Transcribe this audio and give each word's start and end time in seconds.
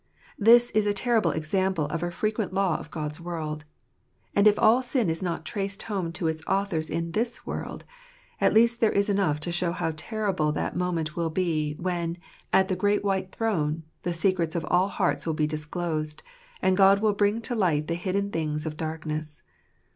This 0.39 0.71
is 0.71 0.87
a 0.87 0.95
terrible 0.95 1.29
example 1.29 1.85
of 1.85 2.01
a 2.01 2.09
frequent 2.09 2.51
law 2.55 2.79
of 2.79 2.89
God's 2.89 3.21
world. 3.21 3.65
And 4.35 4.47
if 4.47 4.57
all 4.57 4.81
sin 4.81 5.11
is 5.11 5.21
not 5.21 5.45
traced 5.45 5.83
home 5.83 6.11
to 6.13 6.27
its 6.27 6.43
authors 6.47 6.89
in 6.89 7.11
this 7.11 7.45
world, 7.45 7.85
at 8.39 8.51
least 8.51 8.81
there 8.81 8.91
is 8.91 9.11
enough 9.11 9.39
to 9.41 9.51
show 9.51 9.71
how 9.71 9.93
terrible 9.95 10.51
that 10.53 10.75
moment 10.75 11.15
will 11.15 11.29
be, 11.29 11.75
when, 11.77 12.17
at 12.51 12.67
the 12.67 12.75
"great 12.75 13.03
white 13.03 13.31
throne," 13.31 13.83
the 14.01 14.11
secrets 14.11 14.55
of 14.55 14.65
all 14.71 14.87
hearts 14.87 15.27
will 15.27 15.35
be 15.35 15.45
disclosed, 15.45 16.23
and 16.63 16.75
God 16.75 16.97
will 16.99 17.13
bring 17.13 17.39
to 17.41 17.53
light 17.53 17.85
the 17.87 17.93
hidden 17.93 18.31
things 18.31 18.65
of 18.65 18.77
darkness. 18.77 19.43